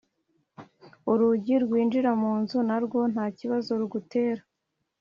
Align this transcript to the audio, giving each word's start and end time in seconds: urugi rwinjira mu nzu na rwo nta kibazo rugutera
urugi 1.11 1.55
rwinjira 1.63 2.11
mu 2.21 2.31
nzu 2.41 2.57
na 2.67 2.77
rwo 2.83 2.99
nta 3.13 3.25
kibazo 3.37 3.69
rugutera 3.79 4.41